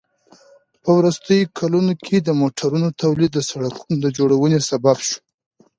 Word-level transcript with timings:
په 0.83 0.89
وروستیو 0.99 1.51
کلونو 1.59 1.93
کې 2.05 2.17
د 2.21 2.29
موټرونو 2.41 2.87
تولید 3.01 3.31
د 3.33 3.39
سړکونو 3.49 3.95
د 4.03 4.05
جوړونې 4.17 4.59
سبب 4.69 4.97
شو. 5.07 5.17